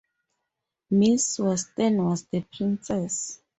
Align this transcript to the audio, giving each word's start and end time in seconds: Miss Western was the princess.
Miss 0.89 1.37
Western 1.37 2.03
was 2.03 2.25
the 2.25 2.41
princess. 2.41 3.39